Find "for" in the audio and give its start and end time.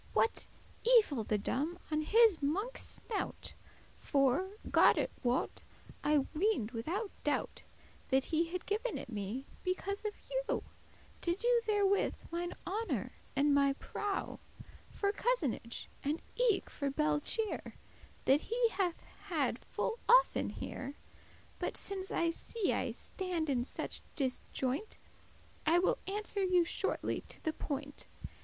3.99-4.49, 14.89-15.11, 16.71-16.89